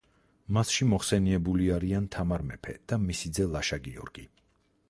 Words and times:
მასში 0.55 0.87
მოხსენიებული 0.93 1.69
არიან 1.77 2.09
თამარ 2.17 2.47
მეფე 2.53 2.75
და 2.93 3.01
მისი 3.07 3.33
ძე 3.41 3.49
ლაშა-გიორგი. 3.53 4.27